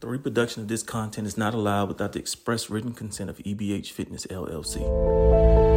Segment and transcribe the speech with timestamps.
[0.00, 3.90] The reproduction of this content is not allowed without the express written consent of EBH
[3.90, 5.75] Fitness LLC.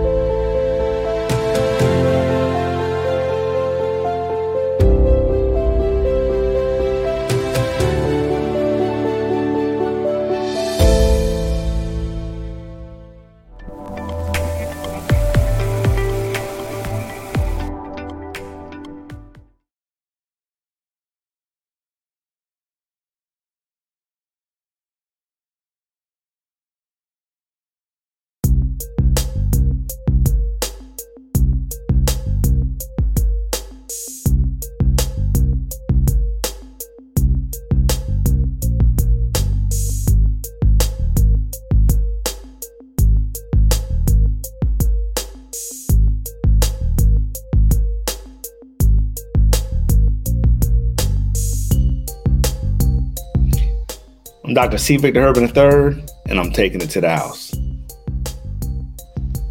[54.60, 54.78] Dr.
[54.78, 54.98] C.
[54.98, 57.54] Victor Herbin III, and I'm taking it to the house.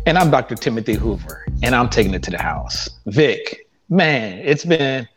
[0.04, 0.54] And I'm Dr.
[0.54, 2.90] Timothy Hoover, and I'm taking it to the house.
[3.06, 5.08] Vic, man, it's been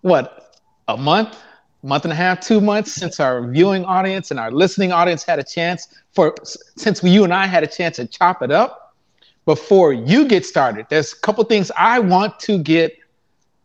[0.00, 0.54] what
[0.88, 1.36] a month,
[1.82, 5.38] month and a half, two months since our viewing audience and our listening audience had
[5.38, 8.96] a chance for since you and I had a chance to chop it up.
[9.44, 12.96] Before you get started, there's a couple things I want to get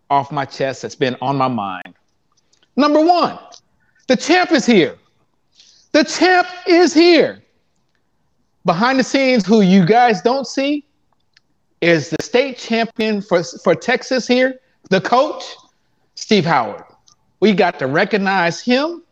[0.09, 1.93] off my chest that's been on my mind.
[2.75, 3.39] Number one,
[4.07, 4.97] the champ is here.
[5.91, 7.41] The champ is here.
[8.65, 10.85] Behind the scenes, who you guys don't see
[11.81, 15.43] is the state champion for, for Texas here, the coach,
[16.15, 16.83] Steve Howard.
[17.39, 19.03] We got to recognize him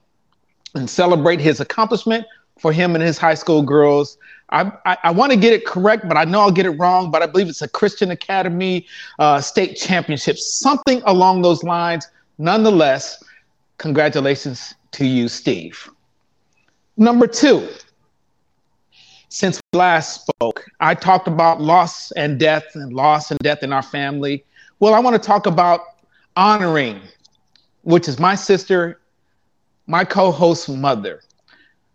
[0.75, 2.25] and celebrate his accomplishment
[2.59, 4.17] for him and his high school girls.
[4.51, 7.11] I, I, I want to get it correct, but I know I'll get it wrong.
[7.11, 8.85] But I believe it's a Christian Academy
[9.17, 12.07] uh, state championship, something along those lines.
[12.37, 13.23] Nonetheless,
[13.79, 15.89] congratulations to you, Steve.
[16.99, 17.65] Number two,
[19.29, 23.71] since we last spoke, I talked about loss and death and loss and death in
[23.71, 24.43] our family.
[24.81, 25.79] Well, I want to talk about
[26.35, 26.99] honoring,
[27.83, 28.99] which is my sister,
[29.87, 31.21] my co host's mother.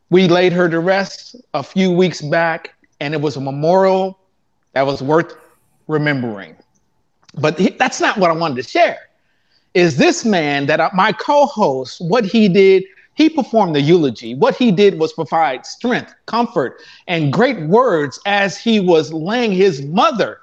[0.08, 4.18] We laid her to rest a few weeks back, and it was a memorial
[4.72, 5.36] that was worth
[5.86, 6.56] remembering.
[7.34, 9.10] But that's not what I wanted to share.
[9.74, 12.84] Is this man that my co host, what he did
[13.14, 14.34] he performed the eulogy.
[14.34, 19.82] What he did was provide strength, comfort, and great words as he was laying his
[19.82, 20.40] mother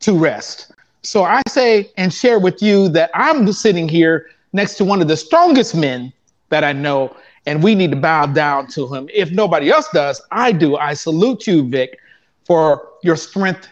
[0.00, 0.72] to rest.
[1.02, 5.08] So I say and share with you that I'm sitting here next to one of
[5.08, 6.12] the strongest men
[6.50, 9.08] that I know, and we need to bow down to him.
[9.12, 10.76] If nobody else does, I do.
[10.76, 11.98] I salute you, Vic,
[12.44, 13.68] for your strength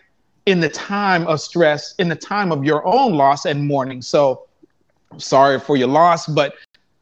[0.46, 4.00] in the time of stress, in the time of your own loss and mourning.
[4.00, 4.46] So
[5.18, 6.54] sorry for your loss, but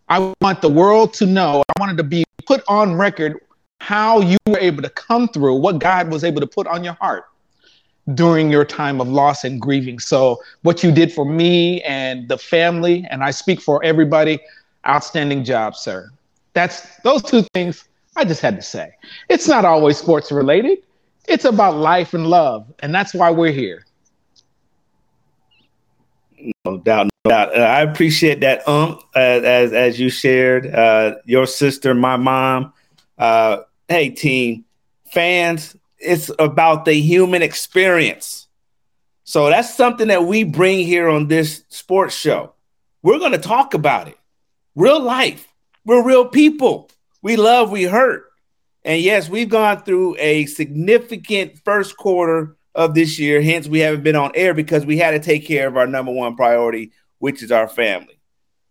[0.08, 3.40] I want the world to know, I wanted to be put on record
[3.80, 6.94] how you were able to come through, what God was able to put on your
[6.94, 7.24] heart
[8.14, 9.98] during your time of loss and grieving.
[9.98, 14.38] So, what you did for me and the family, and I speak for everybody,
[14.86, 16.10] outstanding job, sir.
[16.54, 18.92] That's those two things I just had to say.
[19.28, 20.78] It's not always sports related,
[21.28, 22.72] it's about life and love.
[22.78, 23.84] And that's why we're here.
[26.64, 30.66] No doubt, Uh, I appreciate that, um, as as, as you shared.
[30.66, 32.72] Uh, your sister, my mom.
[33.19, 34.64] Uh, hey, team,
[35.12, 35.76] fans.
[35.98, 38.47] It's about the human experience.
[39.25, 42.53] So that's something that we bring here on this sports show.
[43.03, 44.19] We're going to talk about it.
[44.75, 45.48] Real life.
[45.84, 46.91] We're real people.
[47.22, 48.25] We love, we hurt.
[48.84, 53.42] And yes, we've gone through a significant first quarter of this year.
[53.42, 56.12] Hence, we haven't been on air because we had to take care of our number
[56.12, 58.19] one priority, which is our family.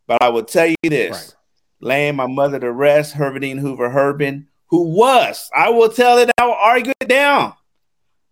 [0.08, 1.36] But I will tell you this right.
[1.80, 6.46] laying my mother to rest, Herverdine Hoover Herbin, who was, I will tell it, I
[6.46, 7.54] will argue it down,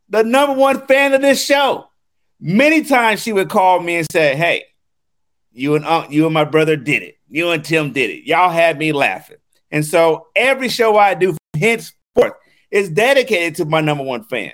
[0.10, 1.90] the number one fan of this show.
[2.40, 4.66] Many times she would call me and say, Hey,
[5.54, 7.18] you and uh, you and my brother did it.
[7.30, 8.28] You and Tim did it.
[8.28, 9.38] Y'all had me laughing.
[9.72, 12.34] And so every show I do henceforth
[12.70, 14.52] is dedicated to my number one fan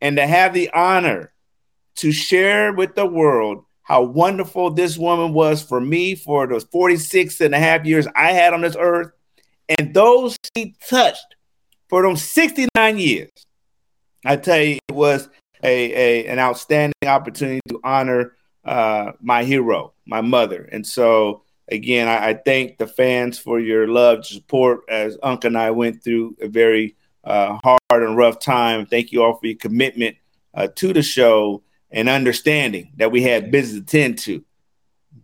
[0.00, 1.32] and to have the honor
[1.96, 7.40] to share with the world how wonderful this woman was for me for those 46
[7.40, 9.12] and a half years I had on this earth
[9.68, 11.36] and those she touched
[11.88, 13.30] for those 69 years.
[14.24, 15.28] I tell you, it was
[15.62, 20.68] a, a an outstanding opportunity to honor uh, my hero, my mother.
[20.72, 25.56] And so, again, I, I, thank the fans for your love, support as Unc and
[25.56, 28.86] I went through a very uh, hard and rough time.
[28.86, 30.16] Thank you all for your commitment
[30.54, 34.44] uh, to the show and understanding that we had business to tend to.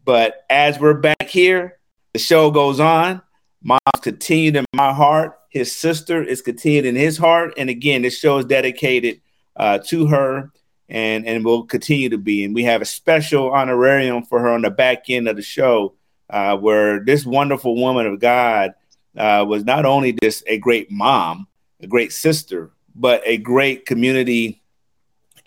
[0.05, 1.79] But as we're back here,
[2.13, 3.23] the show goes on.
[3.63, 5.39] Mom's continued in my heart.
[5.49, 7.55] His sister is continued in his heart.
[7.57, 9.21] And again, this show is dedicated
[9.57, 10.51] uh, to her
[10.89, 12.45] and, and will continue to be.
[12.45, 15.95] And we have a special honorarium for her on the back end of the show
[16.31, 18.75] uh, where this wonderful woman of God
[19.17, 21.47] uh, was not only just a great mom,
[21.81, 24.63] a great sister, but a great community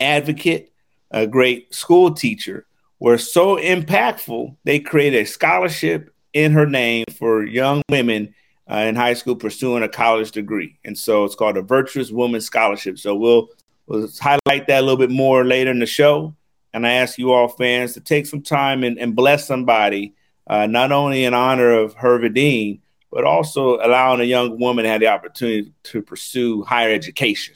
[0.00, 0.72] advocate,
[1.16, 2.66] a great school teacher,
[2.98, 8.34] were so impactful, they created a scholarship in her name for young women
[8.70, 10.78] uh, in high school pursuing a college degree.
[10.84, 12.98] And so it's called a Virtuous Woman Scholarship.
[12.98, 13.48] So we'll,
[13.86, 16.34] we'll highlight that a little bit more later in the show.
[16.74, 20.14] And I ask you all fans to take some time and, and bless somebody,
[20.46, 24.90] uh, not only in honor of Herva Dean, but also allowing a young woman to
[24.90, 27.54] have the opportunity to pursue higher education.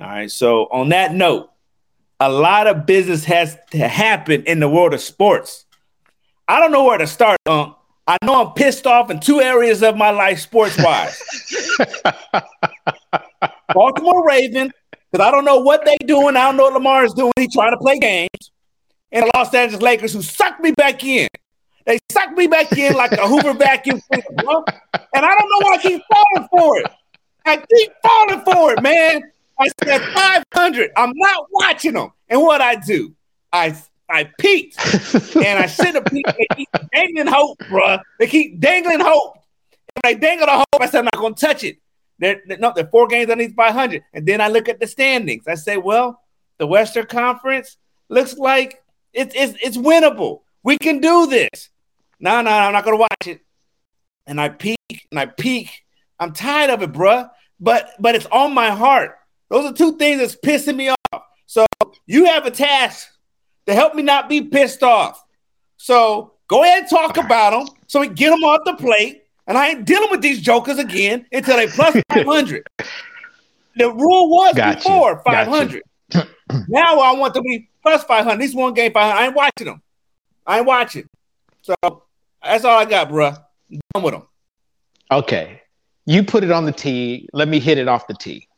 [0.00, 0.30] All right.
[0.30, 1.51] So on that note,
[2.22, 5.64] a lot of business has to happen in the world of sports.
[6.46, 7.36] I don't know where to start.
[7.46, 7.74] Um,
[8.06, 11.20] I know I'm pissed off in two areas of my life, sports wise.
[13.74, 14.70] Baltimore Raven,
[15.10, 16.36] because I don't know what they doing.
[16.36, 17.32] I don't know what Lamar is doing.
[17.36, 18.28] He's trying to play games.
[19.10, 21.28] And the Los Angeles Lakers, who sucked me back in.
[21.86, 25.78] They sucked me back in like a Hoover vacuum And I don't know why I
[25.82, 26.86] keep falling for it.
[27.44, 29.32] I keep falling for it, man.
[29.62, 30.90] I said 500.
[30.96, 32.10] I'm not watching them.
[32.28, 33.14] And what I do,
[33.52, 33.76] I
[34.08, 34.76] I peeked
[35.36, 36.32] and I should have peeked.
[36.36, 37.98] They keep dangling hope, bro.
[38.18, 39.38] They keep dangling hope.
[39.96, 40.66] And I dangle the hope.
[40.80, 41.78] I said, I'm not going to touch it.
[42.18, 44.02] They're, they're, no, they're four games underneath 500.
[44.12, 45.46] And then I look at the standings.
[45.46, 46.20] I say, well,
[46.58, 47.76] the Western Conference
[48.08, 48.82] looks like
[49.12, 50.42] it's, it's, it's winnable.
[50.62, 51.70] We can do this.
[52.20, 53.40] No, no, I'm not going to watch it.
[54.26, 54.78] And I peek
[55.10, 55.84] and I peek.
[56.18, 57.30] I'm tired of it, bruh.
[57.58, 59.16] But but it's on my heart.
[59.52, 61.22] Those are two things that's pissing me off.
[61.44, 61.66] So
[62.06, 63.06] you have a task
[63.66, 65.22] to help me not be pissed off.
[65.76, 69.24] So go ahead and talk about them so we get them off the plate.
[69.46, 72.66] And I ain't dealing with these jokers again until they plus 500.
[73.76, 75.82] the rule was before 500.
[76.10, 76.28] Gotcha.
[76.68, 78.40] now I want to be plus 500.
[78.40, 79.14] This one game 500.
[79.20, 79.82] I ain't watching them.
[80.46, 81.06] I ain't watching.
[81.60, 81.74] So
[82.42, 83.34] that's all I got, bro.
[83.70, 84.22] I'm done with them.
[85.10, 85.60] Okay.
[86.06, 87.28] You put it on the tee.
[87.34, 88.48] Let me hit it off the tee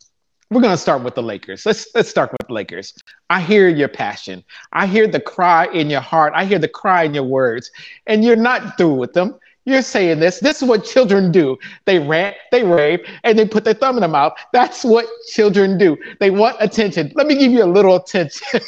[0.50, 1.66] we're going to start with the Lakers.
[1.66, 2.94] Let's let's start with the Lakers.
[3.30, 4.44] I hear your passion.
[4.72, 6.32] I hear the cry in your heart.
[6.36, 7.70] I hear the cry in your words.
[8.06, 9.38] And you're not through with them.
[9.66, 10.40] You're saying this.
[10.40, 11.56] This is what children do.
[11.86, 14.34] They rant, they rave, and they put their thumb in their mouth.
[14.52, 15.96] That's what children do.
[16.20, 17.12] They want attention.
[17.14, 18.60] Let me give you a little attention.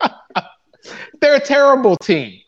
[1.20, 2.40] They're a terrible team.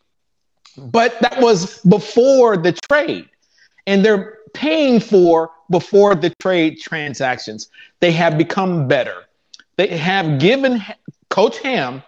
[0.76, 3.28] But that was before the trade.
[3.87, 7.68] And they're paying for before the trade transactions.
[8.00, 9.24] They have become better.
[9.76, 10.82] They have given
[11.30, 12.02] Coach Ham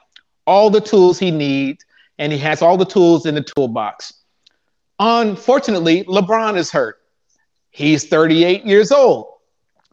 [0.47, 1.85] all the tools he needs,
[2.19, 4.15] and he has all the tools in the toolbox.
[4.99, 7.01] Unfortunately, LeBron is hurt.
[7.71, 9.27] He's 38 years old,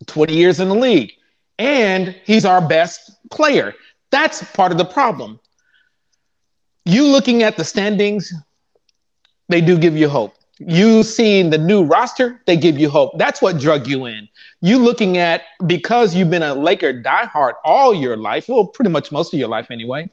[0.07, 1.13] 20 years in the league,
[1.59, 3.73] and he's our best player.
[4.09, 5.39] That's part of the problem.
[6.85, 8.33] You looking at the standings,
[9.49, 13.18] they do give you hope you seeing the new roster, they give you hope.
[13.18, 14.27] That's what drug you in.
[14.62, 19.12] You looking at because you've been a Laker diehard all your life, well, pretty much
[19.12, 20.09] most of your life anyway.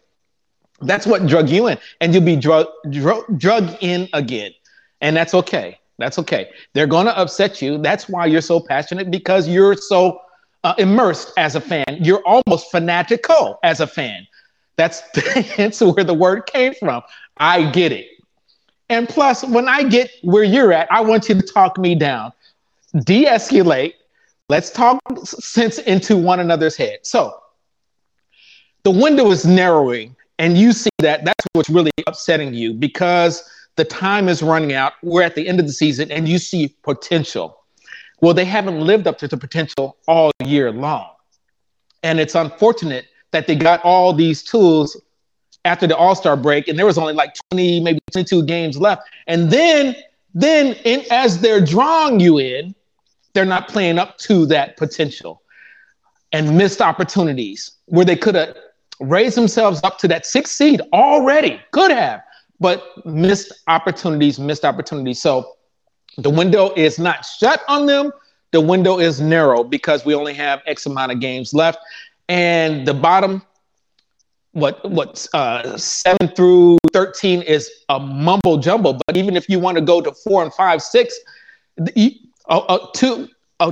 [0.81, 4.52] That's what drug you in, and you'll be drug drug, drug in again,
[5.00, 5.78] and that's okay.
[5.99, 6.50] That's okay.
[6.73, 7.78] They're going to upset you.
[7.78, 10.21] That's why you're so passionate because you're so
[10.64, 11.85] uh, immersed as a fan.
[12.00, 14.26] You're almost fanatical as a fan.
[14.76, 15.02] That's
[15.57, 17.02] that's where the word came from.
[17.37, 18.09] I get it.
[18.88, 22.33] And plus, when I get where you're at, I want you to talk me down,
[23.05, 23.95] de escalate.
[24.50, 26.99] Let's talk sense into one another's head.
[27.03, 27.41] So
[28.83, 33.85] the window is narrowing, and you see that that's what's really upsetting you because the
[33.85, 34.93] time is running out.
[35.03, 37.59] We're at the end of the season, and you see potential.
[38.21, 41.11] Well, they haven't lived up to the potential all year long.
[42.03, 44.97] And it's unfortunate that they got all these tools
[45.64, 49.09] after the All Star break, and there was only like 20, maybe 22 games left.
[49.26, 49.97] And then,
[50.35, 52.75] then in, as they're drawing you in,
[53.33, 55.42] they're not playing up to that potential
[56.33, 58.56] and missed opportunities where they could have
[59.00, 62.23] raised themselves up to that sixth seed already, could have,
[62.61, 65.21] but missed opportunities, missed opportunities.
[65.21, 65.56] So
[66.18, 68.12] the window is not shut on them.
[68.52, 71.78] The window is narrow because we only have X amount of games left.
[72.28, 73.42] And the bottom
[74.54, 78.99] what what uh, seven through thirteen is a mumble jumble.
[79.06, 81.18] But even if you want to go to four and five, six,
[81.78, 82.00] uh,
[82.49, 83.28] uh, two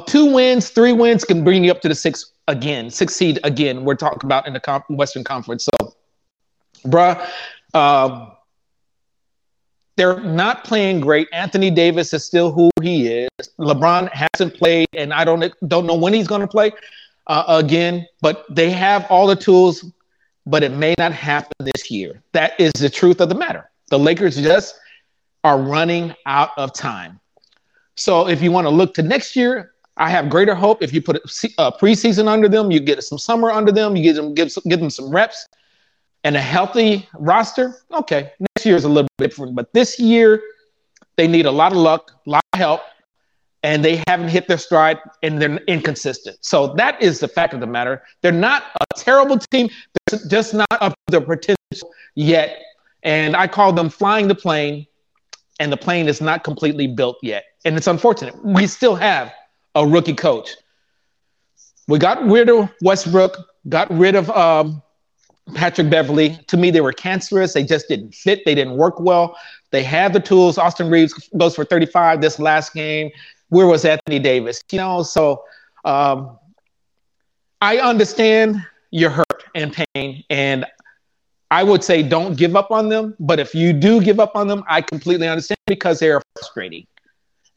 [0.06, 3.84] two wins, three wins can bring you up to the six again, six seed again.
[3.84, 5.66] We're talking about in the Western Conference.
[5.80, 5.94] So,
[6.86, 7.28] bruh,
[7.74, 8.32] um,
[9.96, 11.28] they're not playing great.
[11.32, 13.28] Anthony Davis is still who he is.
[13.58, 16.72] LeBron hasn't played, and I don't don't know when he's going to play
[17.26, 18.06] uh, again.
[18.20, 19.84] But they have all the tools,
[20.46, 22.22] but it may not happen this year.
[22.32, 23.70] That is the truth of the matter.
[23.90, 24.74] The Lakers just
[25.44, 27.20] are running out of time.
[27.96, 30.82] So if you want to look to next year, I have greater hope.
[30.82, 34.16] If you put a preseason under them, you get some summer under them, you get
[34.16, 35.46] them give, give them some reps
[36.24, 37.76] and a healthy roster.
[37.92, 40.40] Okay, next year is a little bit different, but this year
[41.16, 42.80] they need a lot of luck, a lot of help,
[43.62, 46.36] and they haven't hit their stride and they're inconsistent.
[46.40, 48.02] So that is the fact of the matter.
[48.20, 49.68] They're not a terrible team,
[50.10, 52.60] they're just not up to their potential yet.
[53.02, 54.86] And I call them flying the plane,
[55.58, 57.44] and the plane is not completely built yet.
[57.64, 58.34] And it's unfortunate.
[58.44, 59.32] We still have
[59.74, 60.56] a rookie coach.
[61.88, 63.36] We got rid of Westbrook,
[63.68, 64.82] got rid of um,
[65.54, 66.38] Patrick Beverley.
[66.48, 67.54] To me, they were cancerous.
[67.54, 68.44] They just didn't fit.
[68.44, 69.36] They didn't work well.
[69.70, 70.58] They had the tools.
[70.58, 73.10] Austin Reaves goes for 35 this last game.
[73.52, 74.62] Where was Anthony Davis?
[74.72, 75.44] You know, so
[75.84, 76.38] um,
[77.60, 78.56] I understand
[78.90, 80.64] your hurt and pain, and
[81.50, 83.14] I would say don't give up on them.
[83.20, 86.86] But if you do give up on them, I completely understand because they are frustrating.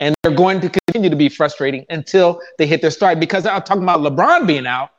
[0.01, 3.17] And they're going to continue to be frustrating until they hit their stride.
[3.21, 4.89] Because I'm talking about LeBron being out.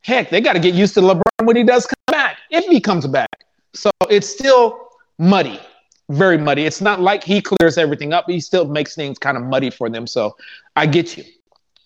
[0.00, 2.80] Heck, they got to get used to LeBron when he does come back, if he
[2.80, 3.44] comes back.
[3.74, 5.60] So it's still muddy,
[6.08, 6.64] very muddy.
[6.64, 8.26] It's not like he clears everything up.
[8.28, 10.06] He still makes things kind of muddy for them.
[10.06, 10.36] So
[10.76, 11.24] I get you.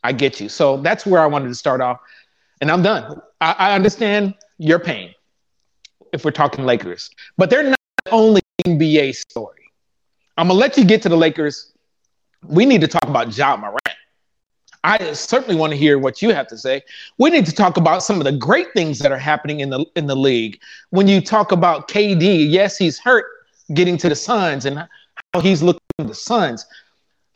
[0.04, 0.48] I get you.
[0.48, 2.00] So that's where I wanted to start off.
[2.60, 3.20] And I'm done.
[3.40, 5.14] I, I understand your pain
[6.12, 9.72] if we're talking Lakers, but they're not the only NBA story.
[10.36, 11.72] I'm going to let you get to the Lakers.
[12.46, 13.78] We need to talk about Ja Morant.
[14.82, 16.82] I certainly want to hear what you have to say.
[17.18, 19.84] We need to talk about some of the great things that are happening in the
[19.94, 20.58] in the league.
[20.88, 23.26] When you talk about KD, yes, he's hurt
[23.74, 24.86] getting to the Suns and
[25.32, 26.66] how he's looking at the Suns.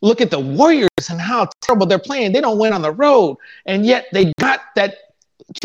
[0.01, 2.33] Look at the Warriors and how terrible they're playing.
[2.33, 4.97] They don't win on the road, and yet they got that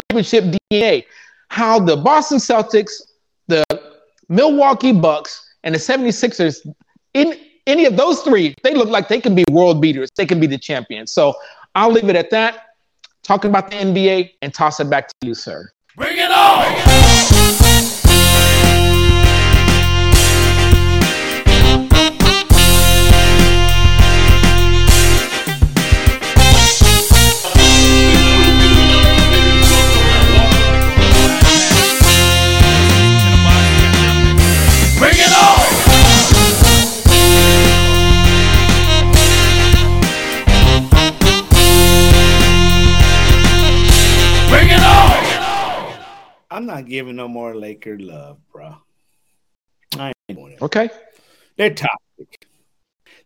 [0.10, 1.06] championship DNA.
[1.50, 3.02] How the Boston Celtics,
[3.48, 3.66] the
[4.30, 6.66] Milwaukee Bucks, and the 76ers
[7.14, 10.10] in any of those three, they look like they can be world beaters.
[10.16, 11.12] They can be the champions.
[11.12, 11.34] So
[11.76, 12.76] I'll leave it at that.
[13.24, 15.70] Talking about the NBA and toss it back to you, sir.
[15.96, 16.64] Bring it on!
[16.64, 17.09] Bring it on!
[46.80, 48.76] Not giving no more Laker love, bro.
[49.98, 50.62] I ain't doing it.
[50.62, 50.90] Okay.
[51.58, 52.48] They're toxic.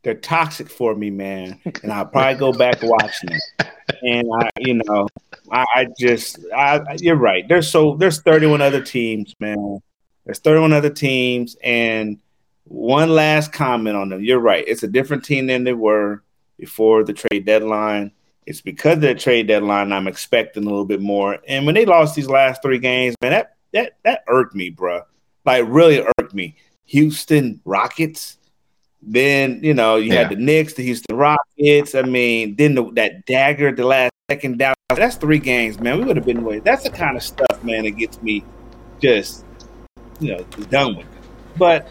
[0.02, 1.60] They're toxic for me, man.
[1.84, 3.68] And I'll probably go back watching it.
[4.02, 5.08] And I, you know,
[5.52, 7.48] I, I just, I, you're right.
[7.48, 9.80] There's so there's 31 other teams, man.
[10.26, 12.20] There's 31 other teams, and
[12.64, 14.24] one last comment on them.
[14.24, 14.64] You're right.
[14.68, 16.24] It's a different team than they were
[16.58, 18.12] before the trade deadline.
[18.46, 21.40] It's because of the trade deadline I'm expecting a little bit more.
[21.48, 25.02] And when they lost these last three games, man, that that that irked me, bro.
[25.46, 26.56] Like really irked me.
[26.86, 28.38] Houston Rockets.
[29.02, 30.20] Then you know you yeah.
[30.20, 31.96] had the Knicks, the Houston Rockets.
[31.96, 34.76] I mean, then the, that dagger at the last second down.
[34.96, 36.00] That's three games, man.
[36.00, 36.60] We would have been away.
[36.60, 38.44] That's the kind of stuff, man, that gets me
[39.02, 39.44] just
[40.20, 41.08] you know done with.
[41.58, 41.90] But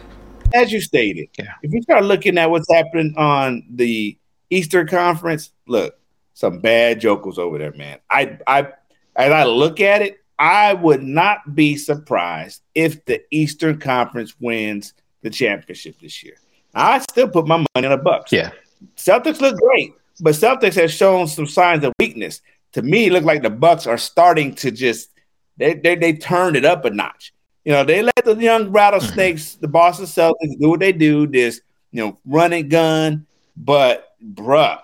[0.53, 1.53] as you stated, yeah.
[1.61, 4.17] if you start looking at what's happening on the
[4.49, 5.95] Eastern Conference, look,
[6.33, 7.99] some bad jokers over there, man.
[8.09, 8.67] I I
[9.15, 14.93] as I look at it, I would not be surprised if the Eastern Conference wins
[15.21, 16.35] the championship this year.
[16.73, 18.31] I still put my money in the Bucks.
[18.31, 18.51] Yeah.
[18.97, 22.41] Celtics look great, but Celtics have shown some signs of weakness.
[22.73, 25.11] To me, it looked like the Bucks are starting to just
[25.57, 27.33] they they, they turned it up a notch.
[27.63, 29.61] You know, they let the young rattlesnakes, mm-hmm.
[29.61, 31.61] the Boston Celtics, do what they do, this,
[31.91, 33.25] you know, run and gun.
[33.55, 34.81] But bruh,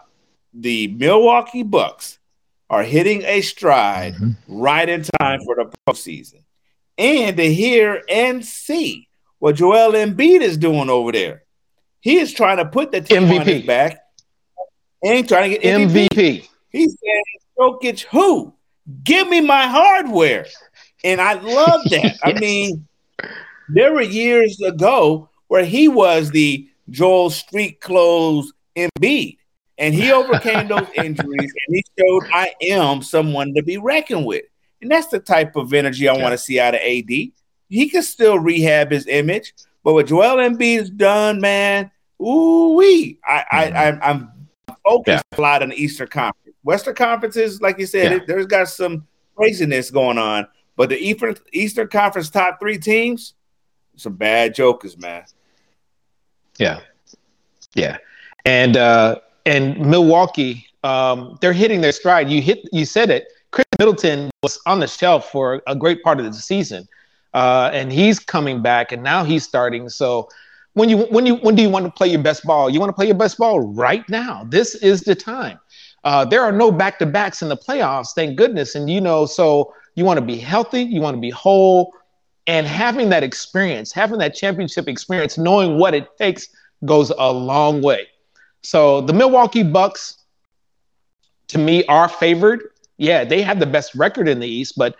[0.53, 2.19] the Milwaukee Bucks
[2.69, 4.31] are hitting a stride mm-hmm.
[4.47, 6.43] right in time for the postseason.
[6.97, 9.07] And to hear and see
[9.39, 11.43] what Joel Embiid is doing over there.
[12.01, 13.39] He is trying to put the team MVP.
[13.39, 13.99] on his back
[15.03, 16.07] and trying to get MVP.
[16.09, 16.47] MVP.
[16.69, 17.23] He said,
[17.57, 18.53] Jokic, who?
[19.03, 20.45] Give me my hardware.
[21.03, 22.03] And I love that.
[22.03, 22.19] yes.
[22.23, 22.87] I mean,
[23.69, 29.38] there were years ago where he was the Joel Street Clothes Embiid
[29.79, 34.43] and he overcame those injuries and he showed I am someone to be reckoned with.
[34.81, 37.09] And that's the type of energy I want to see out of AD.
[37.09, 43.19] He can still rehab his image, But what Joel Embiid's done, man, ooh wee.
[43.25, 44.03] I, I, mm-hmm.
[44.03, 44.31] I am
[44.85, 45.39] focused yeah.
[45.39, 46.55] a lot on the Eastern Conference.
[46.63, 48.17] Western Conferences, like you said, yeah.
[48.17, 50.47] it, there's got some craziness going on.
[50.75, 53.33] But the Eastern Eastern Conference top three teams,
[53.95, 55.25] some bad jokers, man.
[56.57, 56.79] Yeah,
[57.75, 57.97] yeah,
[58.45, 62.29] and uh, and Milwaukee, um, they're hitting their stride.
[62.29, 63.27] You hit, you said it.
[63.51, 66.87] Khris Middleton was on the shelf for a great part of the season,
[67.33, 69.89] uh, and he's coming back, and now he's starting.
[69.89, 70.29] So
[70.73, 72.69] when you when you when do you want to play your best ball?
[72.69, 74.45] You want to play your best ball right now.
[74.49, 75.59] This is the time.
[76.03, 78.75] Uh, there are no back to backs in the playoffs, thank goodness.
[78.75, 81.93] And you know, so you want to be healthy, you want to be whole,
[82.47, 86.47] and having that experience, having that championship experience, knowing what it takes
[86.85, 88.07] goes a long way.
[88.61, 90.17] So the Milwaukee Bucks,
[91.49, 92.69] to me, are favored.
[92.97, 94.95] Yeah, they have the best record in the East, but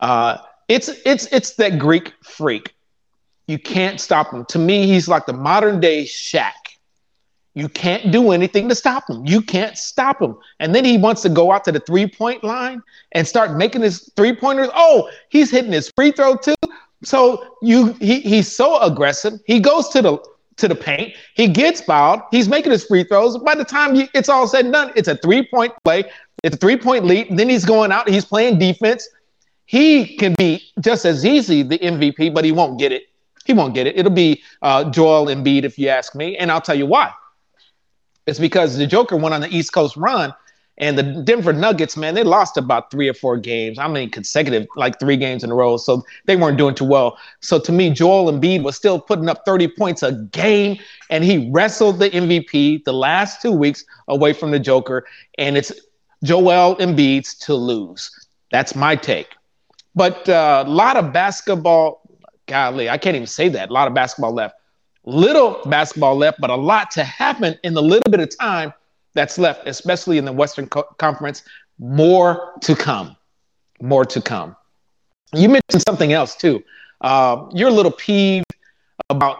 [0.00, 0.38] uh,
[0.68, 2.74] it's it's it's that Greek freak.
[3.46, 4.44] You can't stop him.
[4.46, 6.52] To me, he's like the modern day Shaq.
[7.54, 9.26] You can't do anything to stop him.
[9.26, 10.36] You can't stop him.
[10.58, 13.82] And then he wants to go out to the three point line and start making
[13.82, 14.70] his three pointers.
[14.74, 16.54] Oh, he's hitting his free throw too.
[17.02, 19.34] So you he, he's so aggressive.
[19.46, 20.18] He goes to the
[20.62, 21.14] to the paint.
[21.34, 22.22] He gets fouled.
[22.30, 23.36] He's making his free throws.
[23.36, 26.04] By the time it's all said and done, it's a three point play.
[26.42, 27.28] It's a three point lead.
[27.28, 28.08] And Then he's going out.
[28.08, 29.08] He's playing defense.
[29.66, 33.04] He can be just as easy the MVP, but he won't get it.
[33.44, 33.98] He won't get it.
[33.98, 36.36] It'll be uh, Joel Embiid, if you ask me.
[36.36, 37.12] And I'll tell you why.
[38.26, 40.32] It's because the Joker went on the East Coast run
[40.78, 43.78] and the Denver Nuggets, man, they lost about three or four games.
[43.78, 45.76] I mean, consecutive, like three games in a row.
[45.76, 47.18] So they weren't doing too well.
[47.40, 50.78] So to me, Joel Embiid was still putting up 30 points a game,
[51.10, 55.06] and he wrestled the MVP the last two weeks away from the Joker.
[55.36, 55.72] And it's
[56.24, 58.10] Joel Embiid's to lose.
[58.50, 59.28] That's my take.
[59.94, 62.00] But uh, a lot of basketball,
[62.46, 63.68] golly, I can't even say that.
[63.68, 64.54] A lot of basketball left.
[65.04, 68.72] Little basketball left, but a lot to happen in the little bit of time
[69.14, 71.42] that's left, especially in the Western Co- Conference.
[71.78, 73.16] More to come.
[73.80, 74.56] More to come.
[75.34, 76.62] You mentioned something else too.
[77.00, 78.46] Uh, you're a little peeved
[79.10, 79.38] about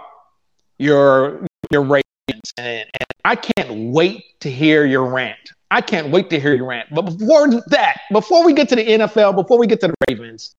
[0.78, 5.38] your your ratings, and, and I can't wait to hear your rant.
[5.70, 6.88] I can't wait to hear your rant.
[6.92, 10.54] But before that, before we get to the NFL, before we get to the Ravens,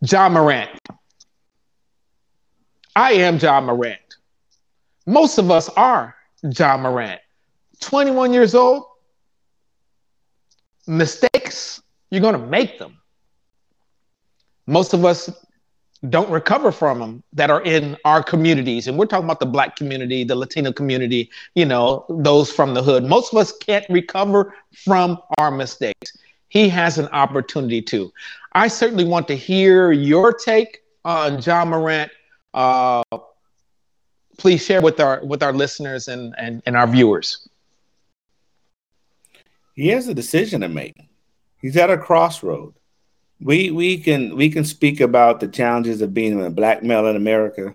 [0.00, 0.70] Ja Morant.
[2.96, 4.00] I am Ja Morant.
[5.06, 7.20] Most of us are Ja Morant.
[7.80, 8.84] 21 years old,
[10.86, 12.98] mistakes, you're going to make them.
[14.66, 15.30] Most of us
[16.10, 18.86] don't recover from them that are in our communities.
[18.86, 22.82] And we're talking about the black community, the Latino community, you know, those from the
[22.82, 23.04] hood.
[23.04, 26.16] Most of us can't recover from our mistakes.
[26.48, 28.12] He has an opportunity to.
[28.52, 32.10] I certainly want to hear your take on Ja Morant.
[32.54, 33.02] Uh,
[34.38, 37.48] please share with our with our listeners and, and, and our viewers
[39.76, 40.96] he has a decision to make.
[41.60, 42.74] He's at a crossroad.
[43.40, 47.16] We we can we can speak about the challenges of being a black male in
[47.16, 47.74] America.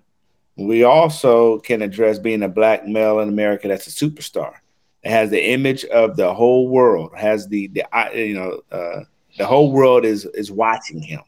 [0.58, 4.56] We also can address being a black male in America that's a superstar.
[5.04, 7.12] It has the image of the whole world.
[7.16, 7.86] Has the the
[8.16, 9.04] you know uh,
[9.38, 11.22] the whole world is is watching him.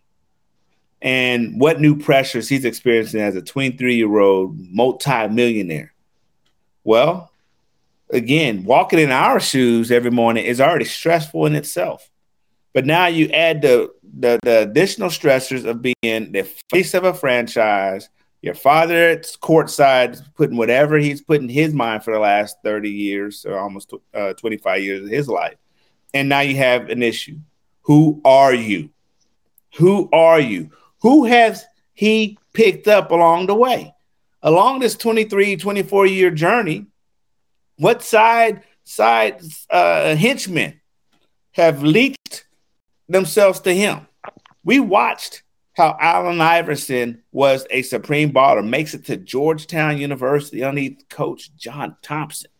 [1.03, 5.93] And what new pressures he's experiencing as a 23 year old multi-millionaire.
[6.85, 7.32] Well,
[8.13, 12.09] again, walking in our shoes every morning is already stressful in itself.
[12.73, 17.13] But now you add the, the, the additional stressors of being the face of a
[17.13, 18.09] franchise,
[18.41, 22.89] your father at courtside putting whatever he's put in his mind for the last 30
[22.89, 25.55] years or almost uh, 25 years of his life.
[26.13, 27.37] And now you have an issue.
[27.81, 28.89] Who are you?
[29.77, 30.71] Who are you?
[31.01, 33.93] Who has he picked up along the way?
[34.41, 36.87] Along this 23, 24 year journey,
[37.77, 40.79] what side side uh, henchmen
[41.51, 42.47] have leaked
[43.07, 44.07] themselves to him?
[44.63, 51.03] We watched how Allen Iverson was a supreme baller, makes it to Georgetown University underneath
[51.09, 52.51] coach John Thompson.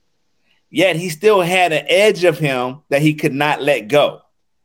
[0.69, 4.21] Yet he still had an edge of him that he could not let go.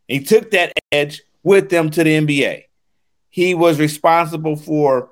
[0.07, 2.65] He took that edge with them to the NBA.
[3.29, 5.11] He was responsible for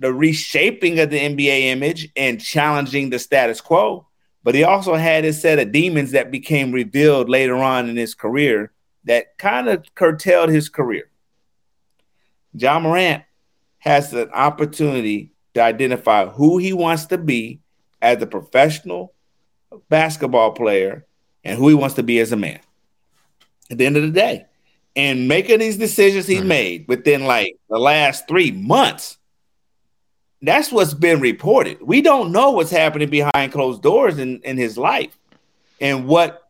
[0.00, 4.06] the reshaping of the NBA image and challenging the status quo
[4.46, 8.14] but he also had his set of demons that became revealed later on in his
[8.14, 8.70] career
[9.02, 11.10] that kind of curtailed his career.
[12.52, 13.24] Ja Morant
[13.78, 17.58] has an opportunity to identify who he wants to be
[18.00, 19.12] as a professional
[19.88, 21.04] basketball player
[21.42, 22.60] and who he wants to be as a man
[23.68, 24.46] at the end of the day.
[24.94, 26.46] And making these decisions he mm-hmm.
[26.46, 29.18] made within like the last three months,
[30.42, 31.80] that's what's been reported.
[31.82, 35.16] We don't know what's happening behind closed doors in, in his life
[35.80, 36.42] and what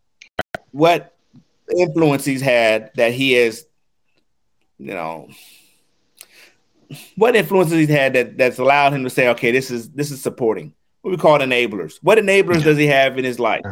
[0.73, 1.15] what
[1.77, 3.65] influence he's had that he has,
[4.79, 5.29] you know,
[7.17, 10.23] what influences he's had that that's allowed him to say, okay, this is this is
[10.23, 10.75] supporting
[11.07, 11.99] what we call enablers.
[12.03, 13.65] What enablers does he have in his life?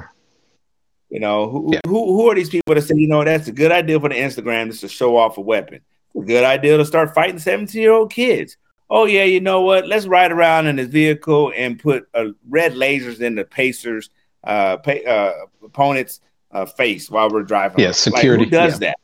[1.11, 1.81] You know, who, yeah.
[1.87, 4.15] who who are these people that say, you know, that's a good idea for the
[4.15, 5.81] Instagram just to show off a weapon.
[6.17, 8.57] a good idea to start fighting 17 year old kids.
[8.91, 9.87] Oh yeah, you know what?
[9.87, 14.11] Let's ride around in his vehicle and put uh, red lasers in the Pacers
[14.45, 15.33] uh, pay, uh
[15.65, 16.21] opponent's
[16.53, 17.81] uh, face while we're driving.
[17.81, 18.45] Yeah, security.
[18.45, 18.79] Like, who does yeah.
[18.79, 18.99] that?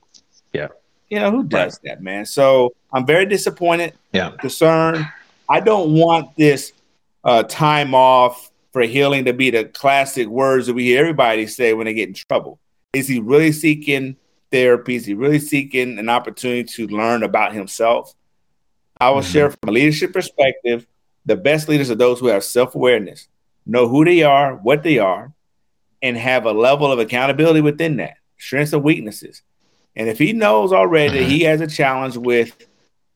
[0.53, 0.69] Yeah.
[1.09, 1.91] You know, who does right.
[1.97, 2.25] that, man?
[2.25, 4.31] So I'm very disappointed, yeah.
[4.39, 5.05] concerned.
[5.49, 6.73] I don't want this
[7.25, 11.75] uh, time off for healing to be the classic words that we hear everybody say
[11.75, 12.61] when they get in trouble.
[12.93, 14.17] Is he really seeking
[14.53, 14.95] therapy?
[14.95, 18.15] Is he really seeking an opportunity to learn about himself?
[19.01, 19.33] I will mm-hmm.
[19.33, 20.87] share from a leadership perspective
[21.27, 23.29] the best leaders are those who have self awareness,
[23.67, 25.33] know who they are, what they are,
[26.03, 29.43] and have a level of accountability within that, strengths and weaknesses.
[29.97, 32.57] And if he knows already that he has a challenge with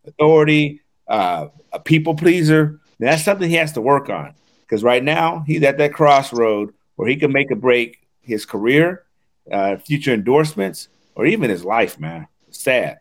[0.06, 4.34] authority, uh, a people pleaser, that's something he has to work on.
[4.60, 9.04] Because right now he's at that crossroad where he can make a break his career,
[9.50, 11.98] uh, future endorsements, or even his life.
[12.00, 13.00] Man, sad.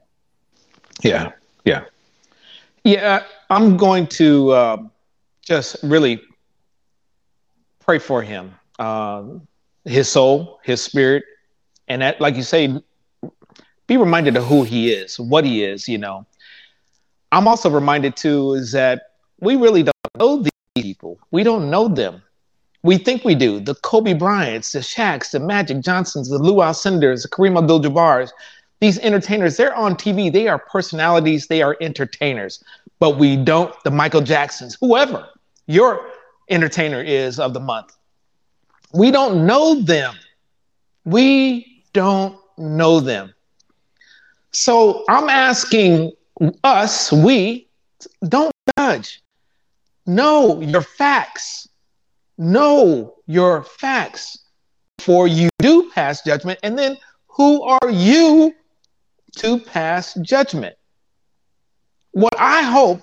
[1.01, 1.31] Yeah,
[1.65, 1.85] yeah,
[2.83, 3.23] yeah.
[3.49, 4.77] I'm going to uh,
[5.41, 6.21] just really
[7.79, 9.23] pray for him, uh,
[9.85, 11.23] his soul, his spirit,
[11.87, 12.81] and that, like you say,
[13.87, 16.25] be reminded of who he is, what he is, you know.
[17.31, 19.01] I'm also reminded too is that
[19.39, 21.19] we really don't know these people.
[21.31, 22.21] We don't know them.
[22.83, 23.59] We think we do.
[23.59, 28.31] The Kobe Bryants, the Shaqs, the Magic Johnsons, the Lew Alcindors, the Kareem Abdul-Jabbars.
[28.83, 30.29] These entertainers, they're on TV.
[30.29, 31.47] They are personalities.
[31.47, 32.61] They are entertainers.
[32.99, 35.25] But we don't, the Michael Jacksons, whoever
[35.67, 36.09] your
[36.49, 37.95] entertainer is of the month.
[38.93, 40.15] We don't know them.
[41.05, 43.33] We don't know them.
[44.51, 46.11] So I'm asking
[46.65, 47.69] us, we,
[48.27, 49.23] don't judge.
[50.05, 51.69] Know your facts.
[52.37, 54.39] Know your facts
[54.97, 56.59] before you do pass judgment.
[56.63, 58.53] And then who are you
[59.37, 60.75] to pass judgment?
[62.11, 63.01] What I hope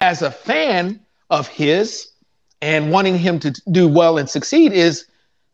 [0.00, 2.12] as a fan of his
[2.60, 5.06] and wanting him to do well and succeed is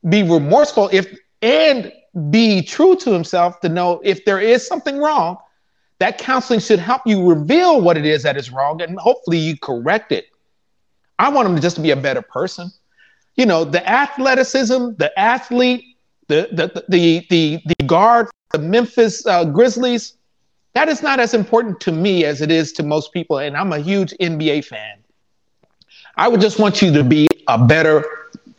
[0.08, 1.06] be remorseful if
[1.42, 1.92] and
[2.30, 5.36] be true to himself to know if there is something wrong,
[5.98, 9.56] that counseling should help you reveal what it is that is wrong and hopefully you
[9.58, 10.26] correct it.
[11.18, 12.70] I want him to just be a better person.
[13.36, 15.84] You know, the athleticism, the athlete,
[16.28, 20.14] the the the the, the guard, the Memphis uh, Grizzlies,
[20.78, 23.38] that is not as important to me as it is to most people.
[23.38, 24.98] And I'm a huge NBA fan.
[26.16, 28.04] I would just want you to be a better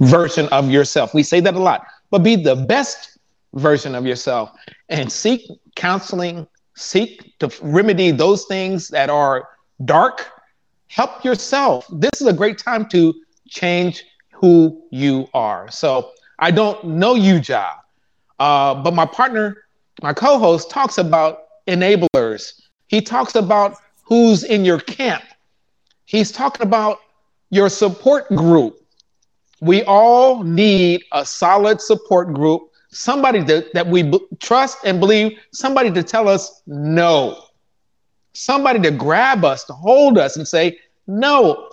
[0.02, 1.14] version of yourself.
[1.14, 3.20] We say that a lot, but be the best
[3.54, 4.52] version of yourself
[4.90, 9.48] and seek counseling, seek to remedy those things that are
[9.86, 10.30] dark.
[10.88, 11.88] Help yourself.
[11.90, 13.14] This is a great time to
[13.48, 14.04] change
[14.34, 15.72] who you are.
[15.72, 17.76] So I don't know you, Ja,
[18.40, 19.64] uh, but my partner,
[20.04, 22.62] my co-host, talks about enablers.
[22.88, 25.24] He talks about who's in your camp.
[26.06, 27.00] He's talking about
[27.50, 28.82] your support group.
[29.62, 35.38] We all need a solid support group somebody that, that we b- trust and believe,
[35.52, 37.44] somebody to tell us no,
[38.34, 41.72] somebody to grab us, to hold us and say, no,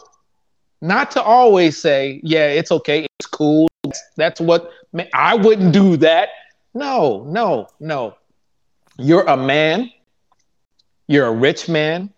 [0.81, 3.69] not to always say, yeah, it's okay, it's cool.
[3.85, 4.71] That's, that's what
[5.15, 6.29] I wouldn't do that.
[6.75, 8.17] No, no, no.
[8.99, 9.91] You're a man,
[11.07, 12.11] you're a rich man,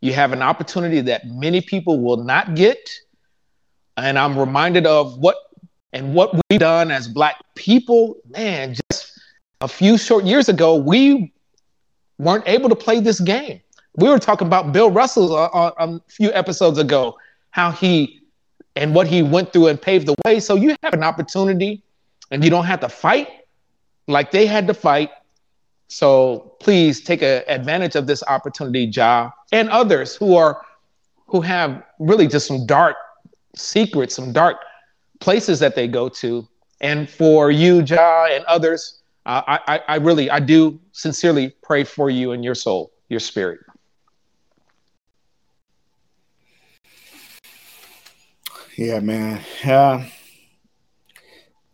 [0.00, 2.90] you have an opportunity that many people will not get.
[3.96, 5.36] And I'm reminded of what
[5.92, 9.18] and what we've done as black people, man, just
[9.60, 11.32] a few short years ago, we
[12.18, 13.60] weren't able to play this game.
[13.96, 17.16] We were talking about Bill Russell a, a, a few episodes ago,
[17.50, 18.20] how he
[18.76, 20.38] and what he went through and paved the way.
[20.38, 21.82] So you have an opportunity
[22.30, 23.28] and you don't have to fight
[24.06, 25.10] like they had to fight.
[25.88, 30.64] So please take a, advantage of this opportunity, Ja, and others who are
[31.26, 32.96] who have really just some dark
[33.54, 34.58] secrets, some dark
[35.20, 36.46] places that they go to.
[36.80, 42.08] And for you, Ja, and others, uh, I, I really, I do sincerely pray for
[42.08, 43.60] you and your soul, your spirit.
[48.76, 49.42] Yeah, man.
[49.64, 50.06] Uh,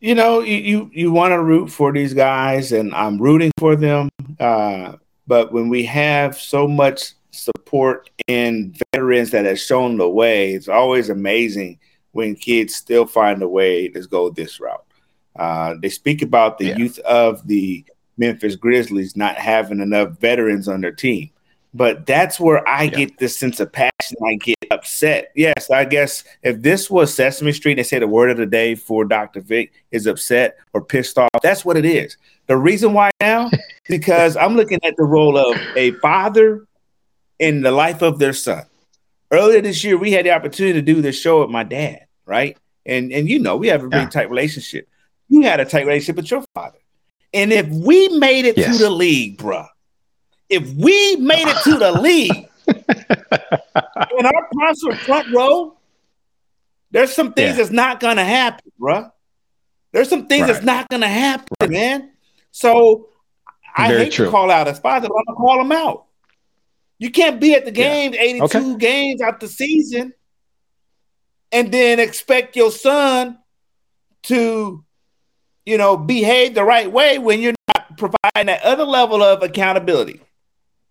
[0.05, 3.75] you know, you, you, you want to root for these guys, and I'm rooting for
[3.75, 4.11] them.
[4.39, 10.53] Uh, but when we have so much support in veterans that have shown the way.
[10.53, 11.79] It's always amazing
[12.13, 14.85] when kids still find a way to go this route.
[15.37, 16.77] Uh, they speak about the yeah.
[16.77, 17.85] youth of the
[18.17, 21.31] Memphis Grizzlies not having enough veterans on their team.
[21.73, 22.91] But that's where I yeah.
[22.91, 23.91] get this sense of passion.
[24.25, 25.33] I get upset.
[25.35, 28.75] Yes, I guess if this was Sesame Street, they say the word of the day
[28.75, 29.41] for Dr.
[29.41, 31.31] Vic is upset or pissed off.
[31.43, 32.17] That's what it is.
[32.47, 33.51] The reason why now,
[33.89, 36.67] because I'm looking at the role of a father
[37.39, 38.65] in the life of their son.
[39.31, 42.57] Earlier this year, we had the opportunity to do this show with my dad, right?
[42.87, 44.11] And and you know, we have a really yeah.
[44.11, 44.89] tight relationship.
[45.29, 46.79] You had a tight relationship with your father.
[47.33, 48.77] And if we made it yes.
[48.77, 49.67] to the league, bruh,
[50.49, 52.49] if we made it to the league
[53.11, 55.77] and our concert front row,
[56.91, 57.57] there's some things yeah.
[57.57, 59.11] that's not gonna happen, bruh.
[59.93, 60.53] There's some things right.
[60.53, 61.71] that's not gonna happen, right.
[61.71, 62.11] man.
[62.51, 63.09] So
[63.77, 64.27] I Very hate true.
[64.27, 66.07] to call out his father, but I'm gonna call him out.
[66.99, 68.23] You can't be at the games, yeah.
[68.23, 68.77] 82 okay.
[68.77, 70.13] games out the season,
[71.51, 73.39] and then expect your son
[74.25, 74.85] to,
[75.67, 80.21] you know, behave the right way when you're not providing that other level of accountability.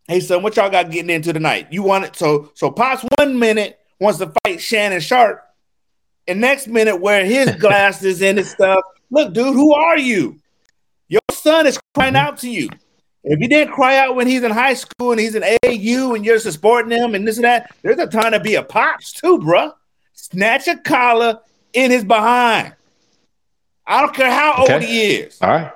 [0.07, 1.67] Hey son, what y'all got getting into tonight?
[1.71, 5.41] You want it so so Pops one minute wants to fight Shannon Sharpe,
[6.27, 8.83] and next minute wear his glasses and his stuff.
[9.09, 10.39] Look, dude, who are you?
[11.07, 12.69] Your son is crying out to you.
[13.23, 16.25] If you didn't cry out when he's in high school and he's in AU and
[16.25, 19.37] you're supporting him and this and that, there's a time to be a pops too,
[19.37, 19.73] bruh.
[20.11, 21.39] Snatch a collar
[21.71, 22.75] in his behind.
[23.85, 24.73] I don't care how okay.
[24.73, 25.41] old he is.
[25.41, 25.71] All right.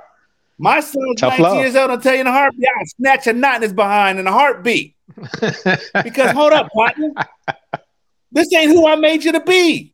[0.60, 1.58] My son's Tough 19 love.
[1.58, 1.91] years old.
[1.91, 2.67] I'll tell you in a heartbeat.
[2.67, 4.96] I snatch a knot in his behind in a heartbeat.
[6.04, 7.12] because hold up, partner.
[8.32, 9.93] This ain't who I made you to be.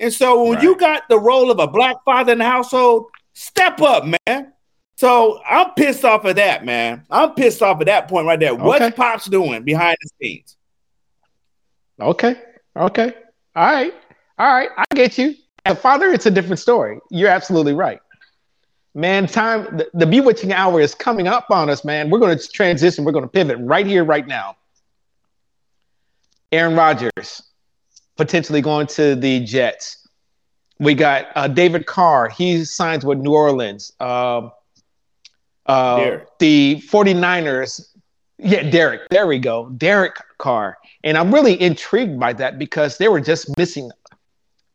[0.00, 0.62] And so when right.
[0.62, 4.52] you got the role of a black father in the household, step up, man.
[4.96, 7.04] So I'm pissed off of that, man.
[7.10, 8.52] I'm pissed off at that point right there.
[8.52, 8.62] Okay.
[8.62, 10.56] What's Pops doing behind the scenes?
[12.00, 12.36] Okay.
[12.76, 13.14] Okay.
[13.54, 13.94] All right.
[14.38, 14.70] All right.
[14.76, 15.34] I get you.
[15.64, 16.98] As a father, it's a different story.
[17.10, 18.00] You're absolutely right.
[18.94, 22.10] Man, time the, the bewitching hour is coming up on us, man.
[22.10, 23.04] We're going to transition.
[23.04, 24.56] We're going to pivot right here, right now.
[26.50, 27.42] Aaron Rodgers
[28.16, 30.06] potentially going to the Jets.
[30.80, 32.28] We got uh, David Carr.
[32.28, 33.92] He signs with New Orleans.
[33.98, 34.50] Uh,
[35.66, 37.94] uh, the 49ers,
[38.38, 39.68] yeah, Derek, there we go.
[39.70, 40.78] Derek Carr.
[41.04, 43.90] And I'm really intrigued by that because they were just missing,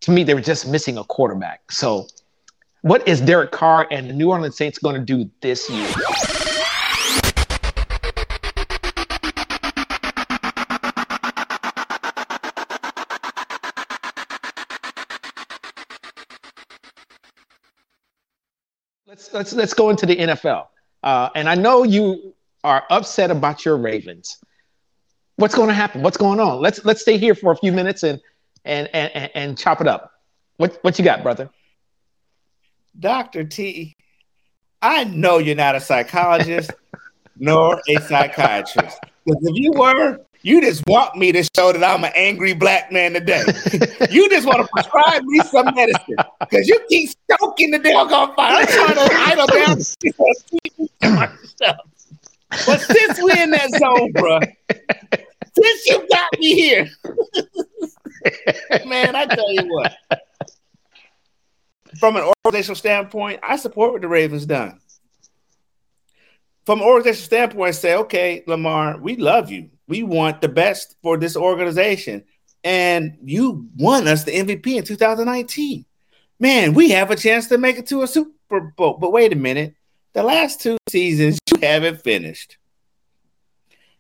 [0.02, 1.71] to me, they were just missing a quarterback.
[1.71, 2.08] So,
[2.84, 5.88] what is Derek Carr and the New Orleans Saints going to do this year?
[19.08, 20.67] Let's, let's, let's go into the NFL.
[21.04, 22.34] Uh, and I know you
[22.65, 24.39] are upset about your Ravens.
[25.38, 26.02] What's going to happen?
[26.02, 26.62] What's going on?
[26.62, 28.22] Let's let's stay here for a few minutes and
[28.65, 30.12] and and and chop it up.
[30.58, 31.50] What what you got, brother?
[32.99, 33.95] Doctor T,
[34.82, 36.71] I know you're not a psychologist
[37.38, 38.99] nor a psychiatrist.
[39.25, 42.91] Because if you were, you just want me to show that I'm an angry black
[42.91, 43.43] man today.
[44.12, 48.58] you just want to prescribe me some medicine because you keep stoking the doggone fire.
[48.58, 49.77] I'm trying to idle down
[51.15, 51.77] myself.
[52.65, 54.39] But since we're in that zone, bro,
[55.56, 56.89] since you got me here,
[58.86, 59.95] man, I tell you what.
[61.99, 64.79] From an organizational standpoint, I support what the Ravens done.
[66.65, 71.17] From an organizational standpoint, say, okay, Lamar, we love you we want the best for
[71.17, 72.23] this organization.
[72.63, 75.86] And you won us the MVP in 2019.
[76.39, 78.97] Man, we have a chance to make it to a Super Bowl.
[78.97, 79.75] But wait a minute.
[80.13, 82.58] The last two seasons, you haven't finished.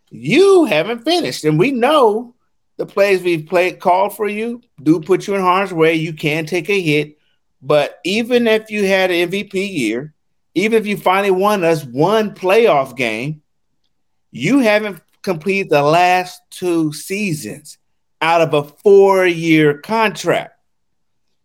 [0.09, 1.43] You haven't finished.
[1.43, 2.35] And we know
[2.77, 5.95] the plays we've played called for you do put you in harm's way.
[5.95, 7.17] You can take a hit.
[7.65, 10.13] But even if you had an MVP year,
[10.53, 13.41] even if you finally won us one playoff game,
[14.31, 17.77] you haven't completed the last two seasons
[18.21, 20.59] out of a four year contract.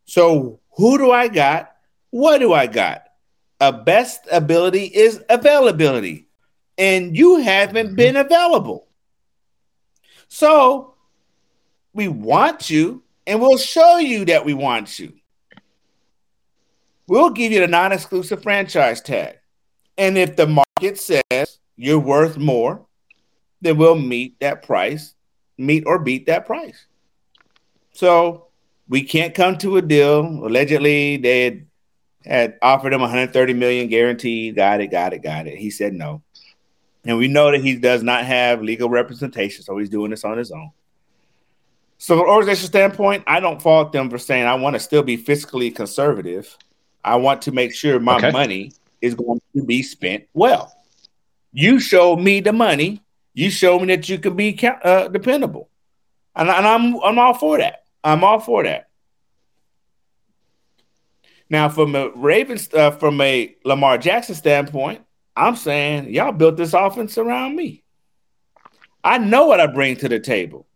[0.07, 1.72] So, who do I got?
[2.11, 3.04] What do I got?
[3.61, 6.26] A best ability is availability,
[6.76, 7.96] and you haven't mm-hmm.
[7.96, 8.88] been available.
[10.26, 10.94] So,
[11.92, 15.12] we want you, and we'll show you that we want you.
[17.08, 19.38] We'll give you the non exclusive franchise tag.
[19.96, 22.86] And if the market says you're worth more,
[23.62, 25.14] then we'll meet that price,
[25.56, 26.86] meet or beat that price.
[27.92, 28.48] So
[28.88, 30.20] we can't come to a deal.
[30.20, 31.66] Allegedly, they had,
[32.24, 34.54] had offered him 130 million guaranteed.
[34.54, 35.56] Got it, got it, got it.
[35.56, 36.22] He said no.
[37.04, 40.36] And we know that he does not have legal representation, so he's doing this on
[40.36, 40.70] his own.
[41.96, 45.02] So, from an organization standpoint, I don't fault them for saying I want to still
[45.02, 46.56] be fiscally conservative.
[47.04, 48.30] I want to make sure my okay.
[48.30, 50.74] money is going to be spent well.
[51.52, 53.02] You show me the money.
[53.34, 55.68] You show me that you can be uh, dependable,
[56.34, 57.84] and, and I'm I'm all for that.
[58.02, 58.88] I'm all for that.
[61.50, 65.02] Now, from a Ravens, uh, from a Lamar Jackson standpoint,
[65.34, 67.84] I'm saying y'all built this offense around me.
[69.02, 70.67] I know what I bring to the table.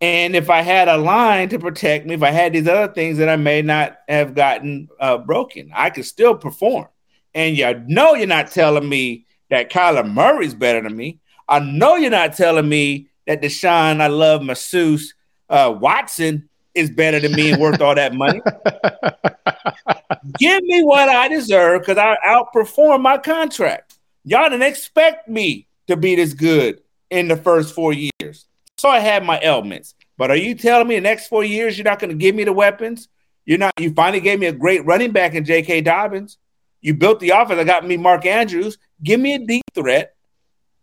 [0.00, 3.18] And if I had a line to protect me, if I had these other things
[3.18, 6.88] that I may not have gotten uh, broken, I could still perform.
[7.34, 11.20] And you know, you're not telling me that Kyler Murray's better than me.
[11.48, 15.14] I know you're not telling me that Deshaun, I love masseuse
[15.50, 18.40] uh, Watson is better than me and worth all that money.
[20.38, 23.98] Give me what I deserve because I outperform my contract.
[24.24, 28.46] Y'all didn't expect me to be this good in the first four years.
[28.80, 29.94] So I had my elements.
[30.16, 32.44] But are you telling me the next four years you're not going to give me
[32.44, 33.08] the weapons?
[33.44, 33.78] You're not.
[33.78, 35.82] You finally gave me a great running back in J.K.
[35.82, 36.38] Dobbins.
[36.80, 37.60] You built the offense.
[37.60, 38.78] I got me Mark Andrews.
[39.02, 40.14] Give me a deep threat.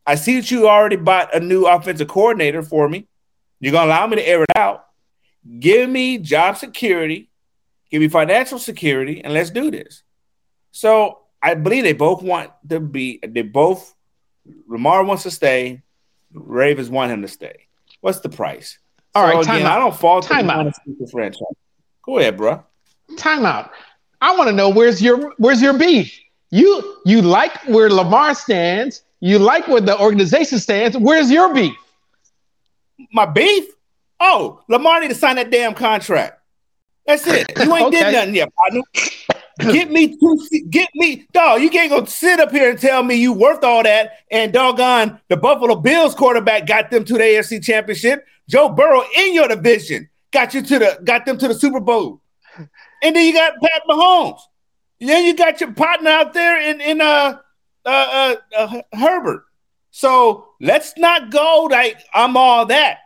[0.06, 3.08] I see that you already bought a new offensive coordinator for me.
[3.60, 4.86] You're going to allow me to air it out.
[5.60, 7.32] Give me job security,
[7.90, 10.04] give me financial security, and let's do this.
[10.72, 13.96] So I believe they both want to be, they both,
[14.68, 15.82] Lamar wants to stay,
[16.32, 17.67] Ravens want him to stay.
[18.02, 18.78] What's the price?
[19.16, 20.74] All so right, again, I don't fault time out.
[20.86, 21.42] The franchise.
[22.04, 22.64] Go ahead, bro.
[23.18, 23.72] Time out.
[24.22, 26.20] I want to know where's your where's your beef?
[26.52, 29.04] You you like where Lamar stands.
[29.20, 30.98] You like where the organization stands.
[30.98, 31.76] Where's your beef?
[33.12, 33.66] My beef?
[34.20, 36.40] Oh, Lamar need to sign that damn contract.
[37.06, 37.52] That's it.
[37.58, 38.04] You ain't okay.
[38.04, 38.82] did nothing yet, partner.
[39.60, 40.40] Get me two.
[40.70, 41.62] Get me, dog.
[41.62, 44.20] You can't go sit up here and tell me you worth all that.
[44.32, 48.26] And doggone, the Buffalo Bills quarterback got them to the AFC Championship.
[48.48, 52.22] Joe Burrow in your division got you to the got them to the Super Bowl.
[53.04, 54.40] And then you got Pat Mahomes.
[55.00, 57.38] And Then you got your partner out there in in uh
[57.86, 59.44] uh, uh, uh Herbert.
[59.92, 63.00] So let's not go like I'm all that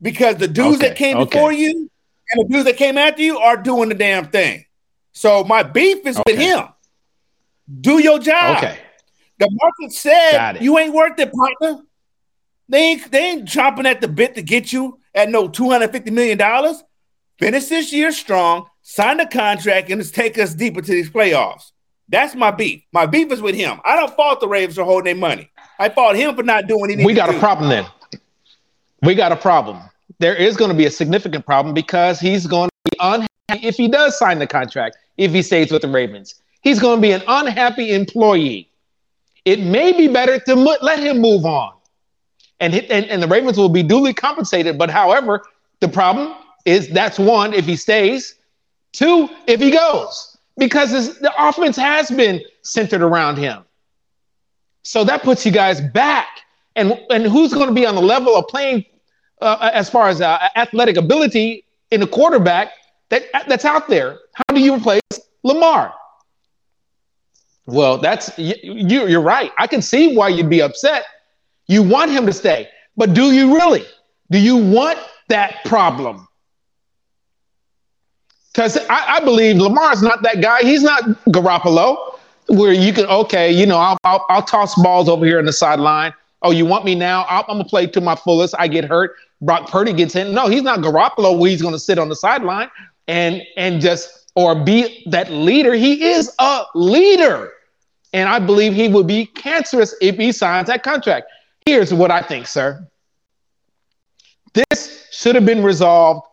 [0.00, 1.24] because the dudes okay, that came okay.
[1.30, 1.90] before you
[2.30, 4.64] and the dudes that came after you are doing the damn thing.
[5.18, 6.32] So my beef is okay.
[6.32, 6.68] with him.
[7.80, 8.58] Do your job.
[8.58, 8.78] Okay.
[9.38, 11.82] The market said you ain't worth it, partner.
[12.68, 15.90] They ain't they ain't chomping at the bit to get you at no two hundred
[15.90, 16.84] fifty million dollars.
[17.38, 21.72] Finish this year strong, sign the contract, and let's take us deeper to these playoffs.
[22.08, 22.82] That's my beef.
[22.92, 23.80] My beef is with him.
[23.84, 25.50] I don't fault the Ravens for holding their money.
[25.80, 27.06] I fault him for not doing anything.
[27.06, 27.86] We got a problem then
[29.02, 29.80] we got a problem.
[30.18, 33.76] There is going to be a significant problem because he's going to be unhappy if
[33.76, 36.36] he does sign the contract, if he stays with the Ravens.
[36.62, 38.68] He's going to be an unhappy employee.
[39.44, 41.72] It may be better to mo- let him move on.
[42.60, 44.76] And, and, and the Ravens will be duly compensated.
[44.76, 45.44] But however,
[45.80, 46.34] the problem
[46.64, 48.34] is that's one, if he stays,
[48.92, 53.64] two, if he goes, because the offense has been centered around him.
[54.82, 56.26] So that puts you guys back
[56.74, 58.84] and and who's going to be on the level of playing
[59.40, 62.72] uh, as far as uh, athletic ability in the quarterback
[63.10, 64.18] that that's out there?
[64.34, 65.00] How do you replace
[65.42, 65.94] Lamar?
[67.66, 69.52] Well, that's you, you're right.
[69.58, 71.04] I can see why you'd be upset.
[71.66, 73.84] You want him to stay, but do you really?
[74.30, 76.26] Do you want that problem?
[78.52, 80.62] Because I, I, believe Lamar's not that guy.
[80.62, 82.18] He's not Garoppolo,
[82.48, 85.52] where you can okay, you know, I'll, I'll, I'll toss balls over here on the
[85.52, 86.14] sideline.
[86.42, 87.26] Oh, you want me now?
[87.28, 88.54] I'm, I'm gonna play to my fullest.
[88.58, 89.14] I get hurt.
[89.42, 90.34] Brock Purdy gets in.
[90.34, 92.70] No, he's not Garoppolo where he's gonna sit on the sideline
[93.08, 95.74] and and just or be that leader.
[95.74, 97.52] He is a leader.
[98.12, 101.26] And I believe he would be cancerous if he signs that contract.
[101.66, 102.86] Here's what I think, sir.
[104.54, 106.26] This should have been resolved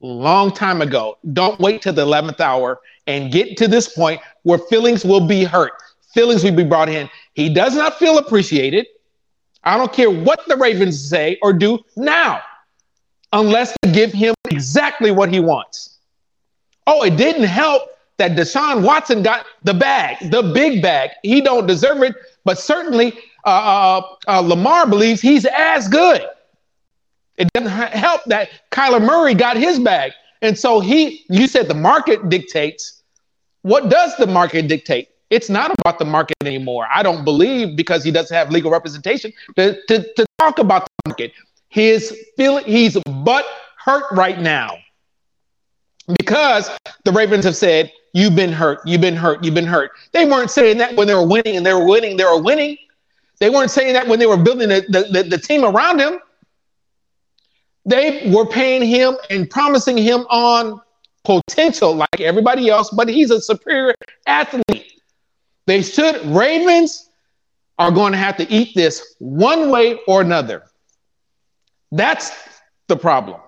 [0.00, 1.18] long time ago.
[1.32, 5.44] Don't wait till the 11th hour and get to this point where feelings will be
[5.44, 5.72] hurt.
[6.14, 7.08] Feelings will be brought in.
[7.34, 8.86] He does not feel appreciated.
[9.62, 12.40] I don't care what the Ravens say or do now,
[13.32, 15.98] unless they give him exactly what he wants.
[16.92, 17.82] Oh, it didn't help
[18.18, 21.10] that Deshaun Watson got the bag, the big bag.
[21.22, 23.16] He don't deserve it, but certainly
[23.46, 26.26] uh, uh, uh, Lamar believes he's as good.
[27.36, 30.10] It doesn't help that Kyler Murray got his bag.
[30.42, 33.04] And so he, you said the market dictates.
[33.62, 35.10] What does the market dictate?
[35.30, 36.88] It's not about the market anymore.
[36.92, 41.10] I don't believe because he doesn't have legal representation to, to, to talk about the
[41.10, 41.34] market.
[41.68, 44.76] His feeling, he's butt hurt right now
[46.18, 46.70] because
[47.04, 49.92] the Ravens have said, You've been hurt, you've been hurt, you've been hurt.
[50.12, 52.76] They weren't saying that when they were winning and they were winning, they were winning.
[53.38, 56.18] They weren't saying that when they were building the, the, the, the team around him.
[57.86, 60.80] They were paying him and promising him on
[61.24, 63.94] potential like everybody else, but he's a superior
[64.26, 65.00] athlete.
[65.66, 67.08] They should, Ravens
[67.78, 70.64] are going to have to eat this one way or another.
[71.92, 72.30] That's
[72.88, 73.40] the problem.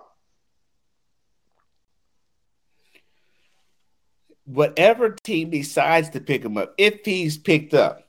[4.45, 8.09] Whatever team decides to pick him up, if he's picked up,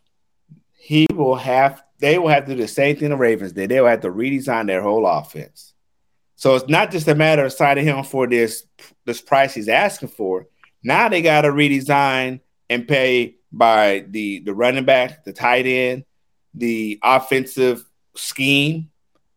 [0.74, 3.70] he will have they will have to do the same thing the Ravens did.
[3.70, 5.74] They will have to redesign their whole offense.
[6.36, 8.66] So it's not just a matter of signing him for this
[9.06, 10.48] this price he's asking for.
[10.84, 16.04] Now they got to redesign and pay by the the running back, the tight end,
[16.54, 18.90] the offensive scheme.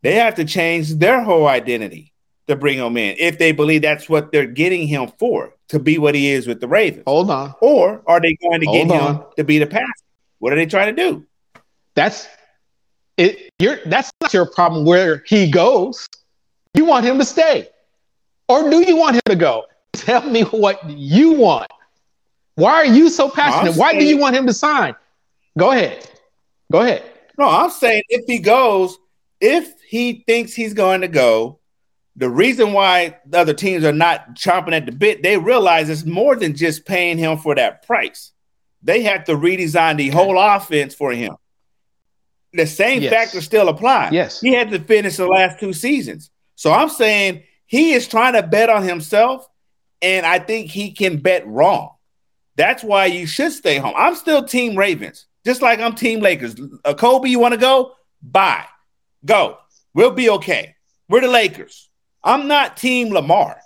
[0.02, 2.12] They have to change their whole identity
[2.48, 5.98] to bring him in if they believe that's what they're getting him for to be
[5.98, 7.02] what he is with the Ravens.
[7.06, 7.54] Hold on.
[7.60, 9.16] Or are they going to Hold get on.
[9.16, 9.86] him to be the passer?
[10.38, 11.26] What are they trying to do?
[11.94, 12.28] That's
[13.16, 13.50] it.
[13.58, 16.08] You're that's not your problem where he goes.
[16.74, 17.68] You want him to stay,
[18.48, 19.64] or do you want him to go?
[19.94, 21.70] Tell me what you want.
[22.56, 23.72] Why are you so passionate?
[23.72, 24.94] I'm Why do you want him to sign?
[25.58, 26.08] Go ahead.
[26.70, 27.02] Go ahead.
[27.38, 28.98] No, I'm saying if he goes,
[29.40, 31.58] if he thinks he's going to go,
[32.16, 36.04] the reason why the other teams are not chomping at the bit, they realize it's
[36.06, 38.32] more than just paying him for that price.
[38.82, 41.36] They have to redesign the whole offense for him.
[42.52, 43.12] The same Yes.
[43.12, 44.10] factors still apply.
[44.12, 44.40] Yes.
[44.40, 46.30] He had to finish the last two seasons.
[46.54, 49.46] So I'm saying he is trying to bet on himself,
[50.00, 51.90] and I think he can bet wrong.
[52.56, 53.92] That's why you should stay home.
[53.96, 56.54] I'm still Team Ravens, just like I'm Team Lakers.
[56.84, 57.92] Uh, Kobe, you want to go?
[58.22, 58.64] Bye.
[59.24, 59.58] Go.
[59.92, 60.74] We'll be okay.
[61.10, 61.90] We're the Lakers.
[62.26, 63.56] I'm not Team Lamar.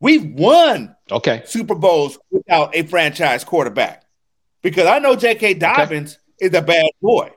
[0.00, 1.42] We've won Okay.
[1.44, 4.04] Super Bowls without a franchise quarterback
[4.62, 5.54] because I know J.K.
[5.54, 7.30] Dobbins is a bad boy.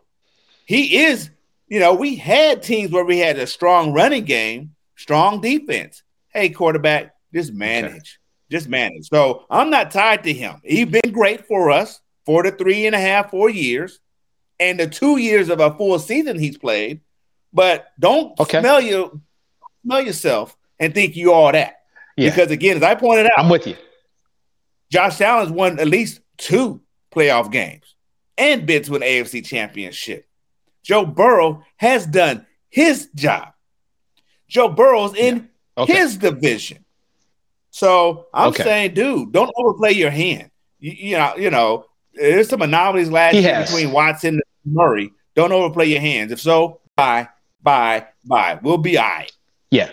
[0.66, 1.30] He is,
[1.68, 6.04] you know, we had teams where we had a strong running game, strong defense.
[6.30, 8.20] Hey, quarterback, just manage,
[8.52, 9.10] just manage.
[9.10, 10.62] So I'm not tied to him.
[10.64, 14.00] He's been great for us for the three and a half, four years,
[14.60, 17.02] and the two years of a full season he's played.
[17.54, 18.60] But don't Okay.
[18.60, 19.22] smell you
[19.86, 21.76] smell yourself and think you all that.
[22.16, 22.30] Yeah.
[22.30, 23.76] Because again, as I pointed out, I'm with you.
[24.92, 27.96] Josh Allen's won at least two playoff games
[28.38, 30.26] and been to an AFC championship.
[30.84, 33.50] Joe Burrow has done his job.
[34.48, 35.94] Joe Burrow's in Okay.
[35.94, 36.84] his division.
[37.72, 38.64] So I'm Okay.
[38.64, 40.50] saying, dude, don't overplay your hand.
[40.80, 43.70] You, you know, you know, there's some anomalies last He year has.
[43.70, 45.12] between Watson and Murray.
[45.36, 46.32] Don't overplay your hands.
[46.32, 47.28] If so, bye,
[47.62, 48.58] bye, bye.
[48.64, 49.32] We'll be all right.
[49.70, 49.92] Yeah.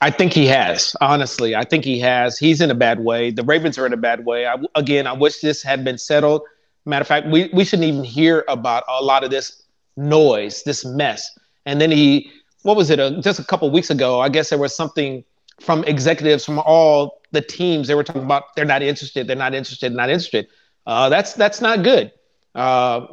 [0.00, 0.94] I think he has.
[1.00, 2.38] Honestly, I think he has.
[2.38, 3.30] He's in a bad way.
[3.30, 4.46] The Ravens are in a bad way.
[4.46, 6.42] I, again, I wish this had been settled.
[6.86, 9.62] Matter of fact, we, we shouldn't even hear about a lot of this
[9.96, 11.36] noise, this mess.
[11.66, 12.30] And then he,
[12.62, 13.00] what was it?
[13.00, 15.24] Uh, just a couple weeks ago, I guess there was something
[15.60, 17.88] from executives from all the teams.
[17.88, 20.46] They were talking about they're not interested, they're not interested, not interested.
[20.86, 22.12] Uh, that's that's not good.
[22.54, 23.06] Uh,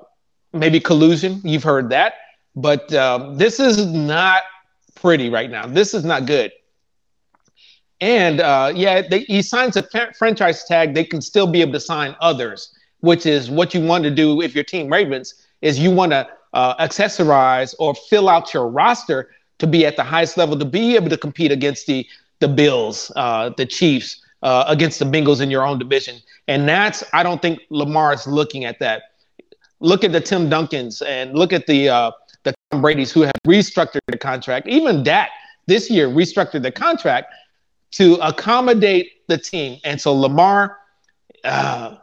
[0.53, 1.41] maybe collusion.
[1.43, 2.13] You've heard that,
[2.55, 4.43] but um, this is not
[4.93, 5.65] pretty right now.
[5.65, 6.51] This is not good.
[8.01, 10.93] And uh, yeah, they, he signs a fa- franchise tag.
[10.93, 14.41] They can still be able to sign others, which is what you want to do
[14.41, 19.29] if your team Ravens is you want to uh, accessorize or fill out your roster
[19.59, 22.05] to be at the highest level to be able to compete against the
[22.39, 26.17] the Bills, uh, the Chiefs, uh, against the Bengals in your own division.
[26.49, 29.03] And that's I don't think Lamar is looking at that.
[29.79, 32.11] Look at the Tim Duncans and look at the uh,
[32.43, 34.67] the Tom Brady's who have restructured the contract.
[34.67, 35.29] Even Dak
[35.67, 37.33] this year restructured the contract
[37.95, 39.79] to accommodate the team.
[39.83, 40.77] And so Lamar,
[41.43, 41.97] uh,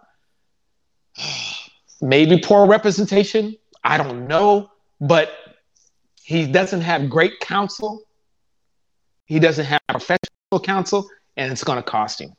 [2.01, 3.57] maybe poor representation.
[3.85, 4.71] I don't know,
[5.01, 5.31] but
[6.23, 8.03] he doesn't have great counsel.
[9.27, 12.33] He doesn't have professional counsel, and it's going to cost him.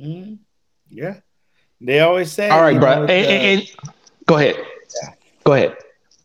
[0.00, 0.38] Mhm.
[0.90, 1.20] Yeah.
[1.80, 2.94] They always say, All right, bro.
[2.94, 3.70] know, And, and- and-
[4.26, 4.56] go ahead.
[5.44, 5.76] Go ahead.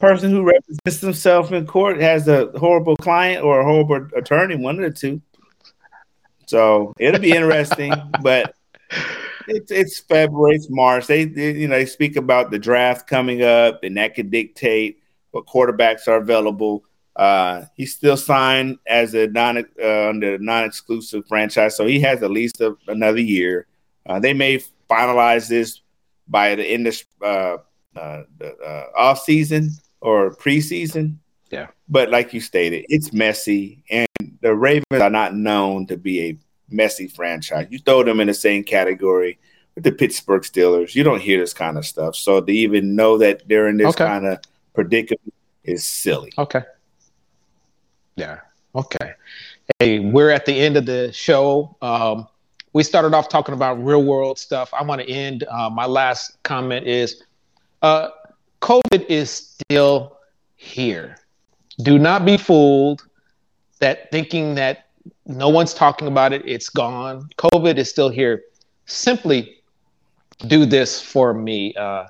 [0.04, 4.76] Person who represents himself in court has a horrible client or a horrible attorney, one
[4.76, 5.22] of the two.
[6.45, 8.54] So it'll be interesting, but
[9.47, 11.08] it's it's February, it's March.
[11.08, 14.99] They, they you know they speak about the draft coming up, and that could dictate
[15.32, 16.84] what quarterbacks are available.
[17.16, 22.32] Uh, he's still signed as a non uh, under non-exclusive franchise, so he has at
[22.32, 23.68] least a, another year.
[24.06, 25.80] Uh, they may finalize this
[26.28, 27.58] by the end of uh,
[27.95, 29.70] uh, the uh, off season
[30.04, 31.16] or preseason.
[31.49, 31.68] Yeah.
[31.88, 34.08] But like you stated, it's messy, and
[34.41, 36.38] the Ravens are not known to be a
[36.70, 37.68] messy franchise.
[37.70, 39.39] You throw them in the same category
[39.76, 40.95] with the Pittsburgh Steelers.
[40.95, 42.16] You don't hear this kind of stuff.
[42.16, 44.06] So to even know that they're in this Okay.
[44.06, 44.39] kind of
[44.74, 45.34] predicament
[45.64, 46.32] is silly.
[46.38, 46.62] Okay.
[48.16, 48.39] Yeah.
[48.76, 49.14] Okay.
[49.80, 51.76] Hey, we're at the end of the show.
[51.82, 52.28] Um,
[52.74, 54.74] we started off talking about real world stuff.
[54.74, 55.43] I want to end.
[55.49, 57.24] Uh, my last comment is
[57.84, 58.10] uh,
[58.64, 60.18] COVID is still
[60.55, 61.18] here.
[61.80, 63.05] Do not be fooled
[63.80, 64.88] that thinking that
[65.26, 67.28] no one's talking about it, it's gone.
[67.38, 68.41] COVID is still here.
[68.86, 69.57] Simply
[70.47, 71.76] do this for me.
[71.76, 72.05] Uh,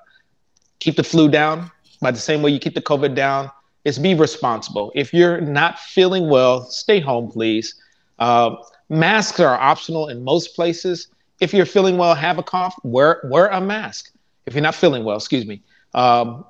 [0.77, 3.49] keep the flu down by the same way you keep the COVID down
[3.83, 4.91] is be responsible.
[4.93, 7.73] If you're not feeling well, stay home, please.
[8.19, 8.57] Uh,
[8.89, 11.07] masks are optional in most places.
[11.39, 14.11] If you're feeling well, have a cough, wear wear a mask.
[14.45, 15.63] If you're not feeling well, excuse me,
[15.93, 16.45] um,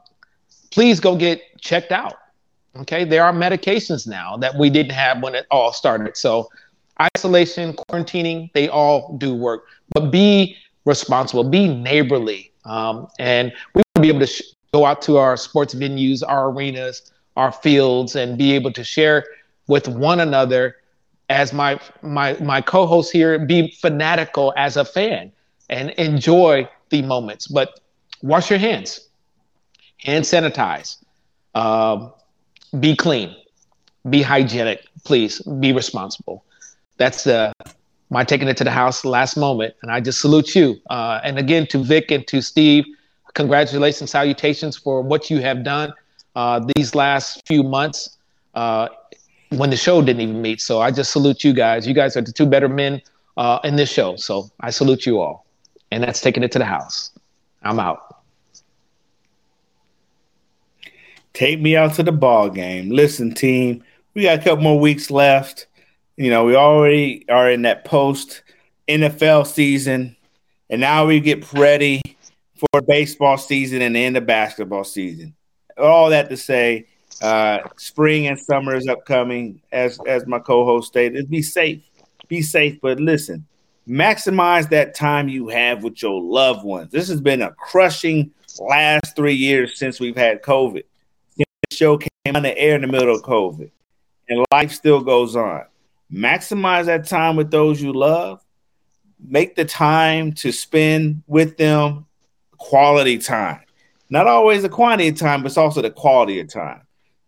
[0.71, 2.15] please go get checked out.
[2.75, 6.17] Okay, there are medications now that we didn't have when it all started.
[6.17, 6.49] So,
[7.15, 9.65] isolation, quarantining, they all do work.
[9.93, 14.41] But be responsible, be neighborly, um, and we want to be able to sh-
[14.73, 19.25] go out to our sports venues, our arenas, our fields and be able to share
[19.67, 20.77] with one another
[21.29, 25.31] as my my my co-host here be fanatical as a fan
[25.69, 27.79] and enjoy the moments but
[28.21, 29.09] wash your hands
[30.03, 30.97] hand sanitize
[31.55, 32.11] um,
[32.79, 33.35] be clean
[34.09, 36.43] be hygienic please be responsible
[36.97, 37.53] that's the
[38.09, 41.37] my taking it to the house last moment and i just salute you uh, and
[41.39, 42.85] again to vic and to steve
[43.33, 45.93] congratulations salutations for what you have done
[46.35, 48.17] uh, these last few months
[48.55, 48.87] uh,
[49.49, 50.61] when the show didn't even meet.
[50.61, 51.87] So I just salute you guys.
[51.87, 53.01] You guys are the two better men
[53.37, 54.15] uh, in this show.
[54.15, 55.45] So I salute you all.
[55.91, 57.11] And that's taking it to the house.
[57.61, 58.22] I'm out.
[61.33, 62.89] Take me out to the ball game.
[62.89, 65.67] Listen, team, we got a couple more weeks left.
[66.17, 68.43] You know, we already are in that post
[68.87, 70.15] NFL season,
[70.69, 72.01] and now we get ready
[72.55, 75.35] for baseball season and the end of basketball season
[75.77, 76.87] all that to say,
[77.21, 79.61] uh, spring and summer is upcoming.
[79.71, 81.83] As as my co-host stated, be safe,
[82.27, 82.79] be safe.
[82.81, 83.45] But listen,
[83.87, 86.91] maximize that time you have with your loved ones.
[86.91, 90.83] This has been a crushing last three years since we've had COVID.
[91.75, 93.69] Show came on the air in the middle of COVID,
[94.29, 95.65] and life still goes on.
[96.11, 98.41] Maximize that time with those you love.
[99.19, 102.05] Make the time to spend with them
[102.57, 103.63] quality time
[104.13, 106.81] not always the quantity of time, but it's also the quality of time.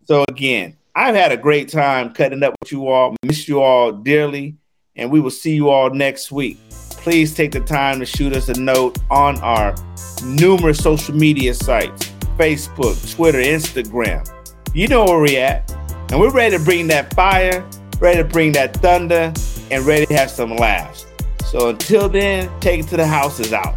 [0.04, 3.16] So again, I've had a great time cutting up with you all.
[3.24, 4.56] Miss you all dearly,
[4.94, 6.60] and we will see you all next week.
[6.90, 9.74] Please take the time to shoot us a note on our
[10.24, 14.35] numerous social media sites Facebook, Twitter, Instagram.
[14.76, 15.70] You know where we're at.
[16.10, 17.66] And we're ready to bring that fire,
[17.98, 19.32] ready to bring that thunder,
[19.70, 21.06] and ready to have some laughs.
[21.46, 23.74] So until then, take it to the houses out.